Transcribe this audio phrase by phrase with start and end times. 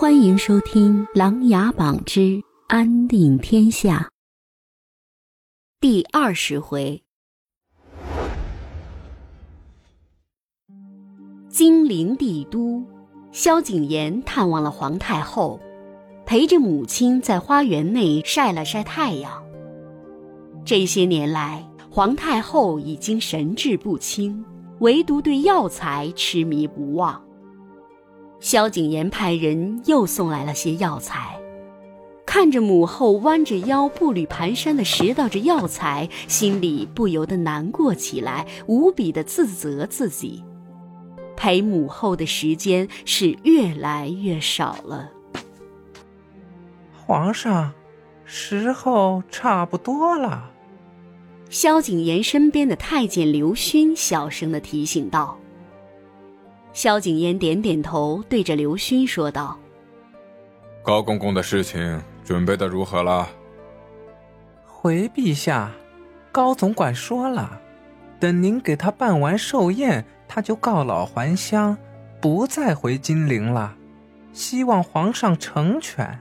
[0.00, 3.98] 欢迎收听《琅琊榜之安定天下》
[5.78, 7.02] 第二十回。
[11.50, 12.82] 金陵帝都，
[13.30, 15.60] 萧景琰探望了皇太后，
[16.24, 19.44] 陪着母亲在花园内晒了晒太阳。
[20.64, 24.42] 这些年来，皇太后已经神志不清，
[24.78, 27.22] 唯独对药材痴迷不忘。
[28.40, 31.38] 萧景琰派人又送来了些药材，
[32.24, 40.42] 看着母后弯着腰步履蹒跚地拾到着药材，心里不由得难过起来，无比的自责自己，
[41.36, 45.10] 陪母后的时间是越来越少了。
[47.06, 47.72] 皇上，
[48.24, 50.50] 时候差不多了。
[51.50, 55.36] 萧景琰身边的太监刘勋小声的提醒道。
[56.72, 59.58] 萧景琰点点头，对着刘勋说道
[60.82, 63.28] ：“高公公的事情准备的如何了？”
[64.64, 65.70] 回陛下，
[66.32, 67.60] 高总管说了，
[68.18, 71.76] 等您给他办完寿宴，他就告老还乡，
[72.20, 73.76] 不再回金陵了。
[74.32, 76.20] 希望皇上成全。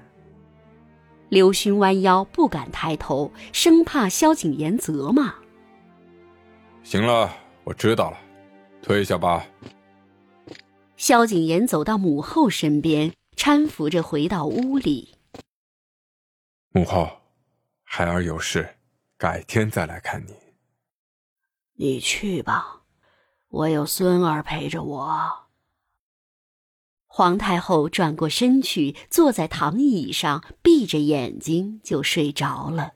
[1.29, 5.35] 刘勋弯腰不敢抬头，生怕萧景琰责骂。
[6.83, 7.29] 行了，
[7.63, 8.17] 我知道了，
[8.81, 9.45] 退下吧。
[10.99, 15.15] 萧景琰走到母后身边，搀扶着回到屋里。
[16.71, 17.09] 母后，
[17.83, 18.75] 孩儿有事，
[19.17, 20.33] 改天再来看你。
[21.75, 22.81] 你去吧，
[23.47, 25.47] 我有孙儿陪着我。
[27.07, 32.95] 皇太后转过身去，坐在躺椅上，闭着眼睛就睡着了。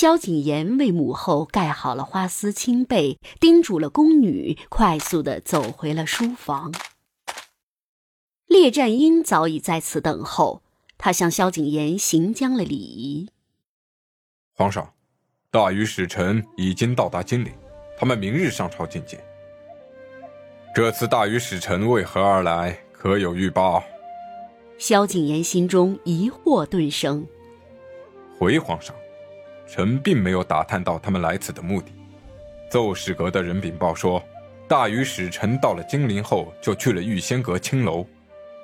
[0.00, 6.72] 萧景琰为母后盖好了花丝青被，叮嘱了宫女，快速的走回了书房。
[8.46, 10.62] 列战英早已在此等候，
[10.98, 13.28] 他向萧景琰行将了礼仪。
[14.54, 14.94] 皇上，
[15.50, 17.52] 大禹使臣已经到达金陵，
[17.98, 19.20] 他们明日上朝觐见。
[20.72, 22.78] 这次大禹使臣为何而来？
[22.92, 23.82] 可有预报？
[24.78, 27.26] 萧景琰心中疑惑顿生。
[28.38, 28.94] 回皇上。
[29.68, 31.92] 臣并没有打探到他们来此的目的。
[32.70, 34.22] 奏事阁的人禀报说，
[34.66, 38.04] 大禹使臣到了金陵后，就去了玉仙阁青楼，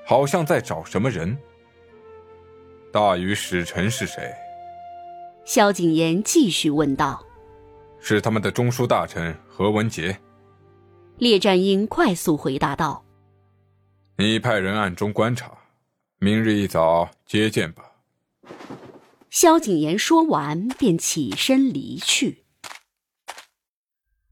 [0.04, 1.36] 好像在找什么人。
[2.92, 4.32] 大禹使臣是谁？
[5.44, 7.24] 萧景琰继续问道。
[8.00, 10.16] 是他们的中书大臣何文杰。
[11.18, 13.04] 列战英快速回答道
[14.18, 15.50] ：“你派人暗中观察，
[16.18, 17.84] 明日一早接见吧。”
[19.34, 22.44] 萧景琰说完，便起身离去。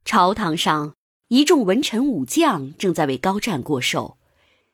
[0.05, 0.95] 朝堂上，
[1.27, 4.17] 一众文臣武将正在为高湛过寿。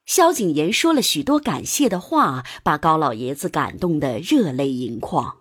[0.04, 5.38] 萧景琰说了许多感谢的话，把高老爷子感动得热泪盈眶。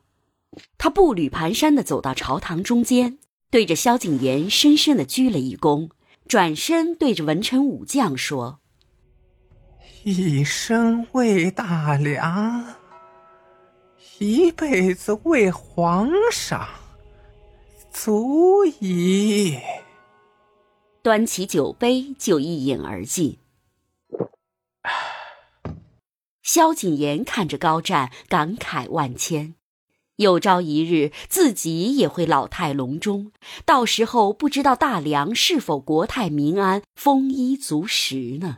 [0.77, 3.19] 他步履蹒跚地走到朝堂中间，
[3.51, 5.89] 对着萧景琰深深地鞠了一躬，
[6.29, 8.61] 转身对着文臣武将说
[10.05, 12.65] ：“一生为大梁。”
[14.19, 16.67] 一辈子为皇上，
[17.91, 19.59] 足矣。
[21.03, 23.37] 端起酒杯就一饮而尽。
[26.41, 29.53] 萧景琰看着高湛，感慨万千。
[30.15, 33.31] 有朝一日，自己也会老态龙钟，
[33.65, 38.57] 到时候不知道大梁是否国泰民安、丰衣足食呢？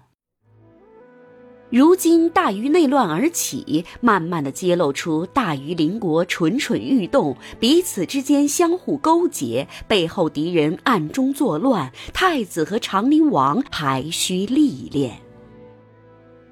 [1.70, 15.20] 如今大禹内乱而起，慢慢的揭露出大禹邻国蠢蠢欲动，彼此之间相互勾结，背后敌人暗中作乱，太子和长宁王还需历练。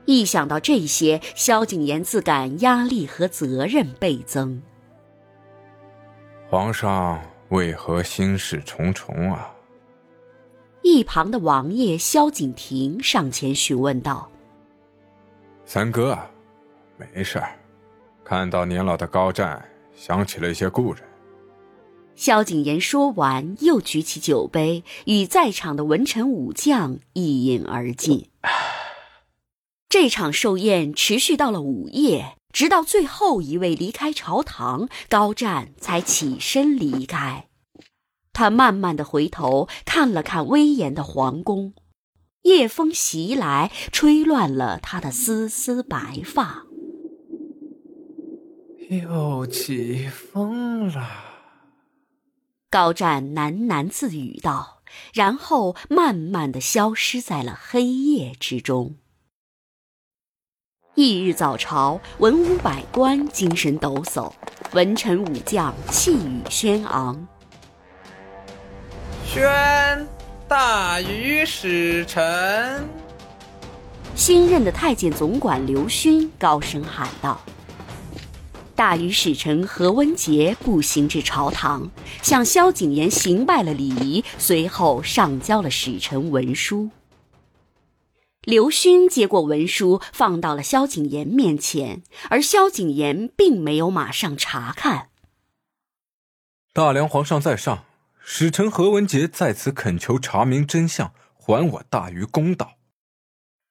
[0.05, 4.61] 一想到这些，萧景琰自感压力和责任倍增。
[6.47, 7.19] 皇上
[7.49, 9.51] 为何心事重重啊？
[10.83, 14.29] 一旁的王爷萧景亭上前询问道。
[15.69, 16.17] 三哥，
[16.95, 17.59] 没事儿。
[18.23, 19.61] 看到年老的高湛，
[19.93, 21.03] 想起了一些故人。
[22.15, 28.29] 萧景琰说完，又举起酒杯，与在场的文臣武将一饮而尽。
[29.89, 37.47] 这场寿宴持续到了午夜，直到最后一位离开朝堂，高湛才起身离开。
[38.31, 41.73] 他慢慢的回头看了看威严的皇宫。
[42.43, 46.63] 夜风袭来，吹乱了他的丝丝白发。
[48.89, 51.05] 又起风了，
[52.69, 54.81] 高湛喃喃自语道，
[55.13, 58.95] 然后慢慢的消失在了黑夜之中。
[60.95, 64.31] 翌日早朝，文武百官精神抖擞，
[64.71, 67.27] 文臣武将气宇轩昂。
[69.25, 70.07] 宣
[70.47, 72.87] 大禹使臣。
[74.15, 77.41] 新任的太监总管刘勋高声喊道
[78.73, 81.91] ：“大禹使臣何文杰步行至朝堂，
[82.21, 86.91] 向萧景琰行拜了礼仪，随后上交了使臣文书。”
[88.43, 95.09] 刘勋接过文书，放到了萧景琰面前，而萧景琰并没有马上查看。
[96.73, 97.83] 大梁皇上在上，
[98.29, 102.73] 使臣何文杰在此恳求查明真相，还我大禹公道。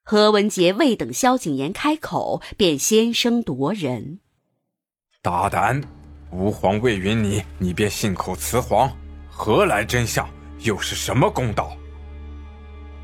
[0.02, 4.20] 何文杰未等萧景琰开口，便先声夺人
[5.20, 5.82] ：“大胆！
[6.30, 8.90] 吾皇未允你，你便信口雌黄，
[9.28, 10.26] 何来真相？
[10.60, 11.76] 又是什么公道？”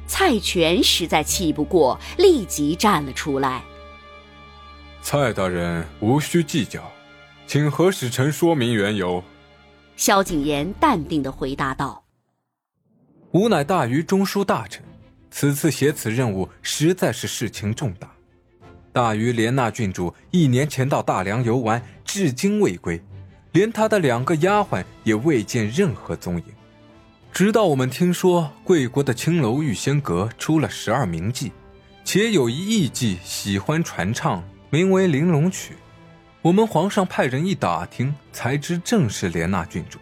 [0.08, 3.62] 蔡全实在气不过，立即站了出来
[5.02, 6.90] ：“蔡大人无需计较，
[7.46, 9.22] 请何使臣说明缘由。”
[10.04, 12.02] 萧景琰淡定的回答道
[13.30, 14.82] ：“吾乃大禹中书大臣。”
[15.30, 18.10] 此次携此任务实在是事情重大。
[18.92, 23.00] 大禹连纳郡主一年前到大梁游玩，至今未归，
[23.52, 26.44] 连他的两个丫鬟也未见任何踪影。
[27.32, 31.52] 直到我们听说贵国的青楼玉仙阁出了十二名妓，
[32.04, 35.74] 且有一艺妓喜欢传唱，名为《玲珑曲》。
[36.42, 40.00] 我们皇上派人一打听，才知正是莲娜郡主，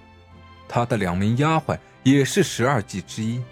[0.67, 3.43] 她的两名丫鬟也是十二计之一。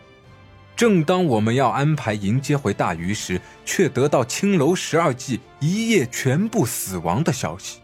[0.74, 7.80] 正当我们要安排迎接回大禹时，却得到青楼十二计一夜全部死亡的消息。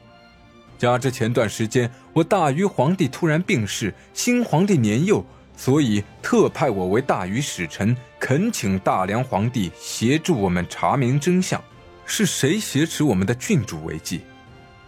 [0.79, 5.23] 加之前段时间我大禹皇帝突然病逝，新皇帝年幼，
[5.55, 11.63] 所以特派我为大禹使臣，恳请大梁皇帝协助我们查明真相，
[12.07, 14.21] 是谁挟持我们的郡主为妓？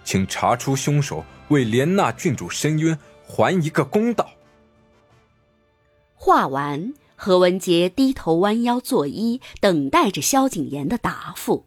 [0.06, 4.31] 请查出凶手，为莲娜郡主申冤，还一个公道。
[6.14, 6.94] 话完。
[7.19, 11.67] 何文杰低头弯腰作揖，等待着萧景琰的答复。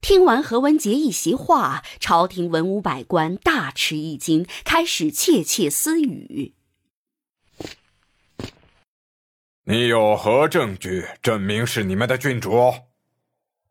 [0.00, 6.54] 听完何文杰一席话，朝廷文武百官大吃一惊，开始窃窃私语
[9.62, 12.50] ：“你有何证据证明是你们的郡主？”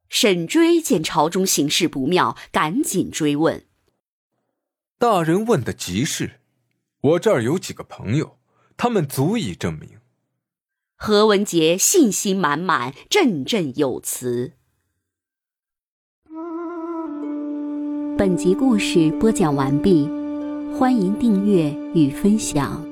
[0.09, 3.65] 沈追见朝中形势不妙，赶紧追问
[4.97, 6.41] ：“大人问的极是，
[7.01, 8.39] 我这儿有几个朋友，
[8.75, 9.99] 他们足以证明。”
[10.97, 14.53] 何文杰信心满满，振振有词。
[18.17, 20.09] 本集故事播讲完毕，
[20.77, 22.88] 欢迎订阅与分享。